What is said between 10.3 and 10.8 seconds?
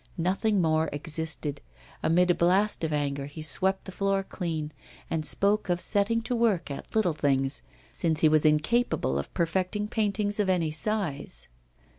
of any